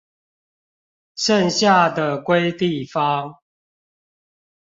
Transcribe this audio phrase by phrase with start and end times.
[1.15, 3.35] 剩下的歸地方